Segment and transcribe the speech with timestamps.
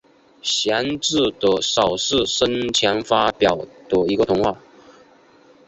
[0.41, 3.55] 贤治的少数生前发表
[3.87, 4.57] 的一个童话。